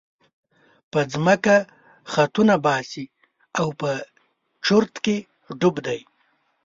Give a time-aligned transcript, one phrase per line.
[0.91, 1.55] په ځمکه
[2.11, 3.05] خطونه باسي
[3.59, 3.91] او په
[4.65, 5.17] چورت کې
[5.59, 5.99] ډوب دی.